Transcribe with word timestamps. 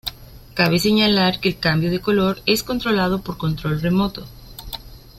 Cabe 0.55 0.79
señalar 0.79 1.39
que 1.39 1.49
el 1.49 1.59
cambio 1.59 1.91
de 1.91 1.99
color 1.99 2.41
es 2.47 2.63
controlado 2.63 3.21
por 3.21 3.37
control 3.37 3.79
remoto. 3.81 4.25